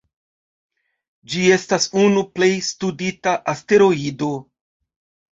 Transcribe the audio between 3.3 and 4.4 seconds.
asteroido.